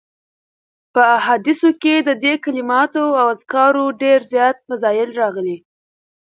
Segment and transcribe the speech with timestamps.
[0.93, 5.57] په احاديثو کي د دي کلماتو او اذکارو ډير زیات فضائل راغلي